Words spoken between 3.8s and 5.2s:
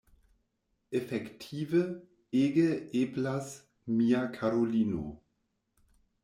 mia karulino.